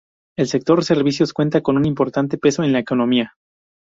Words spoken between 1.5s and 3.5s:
con un importante peso en la economía.